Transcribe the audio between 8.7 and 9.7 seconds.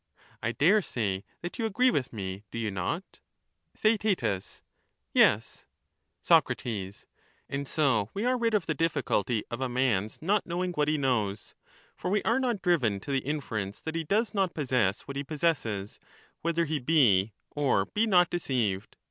difficulty of a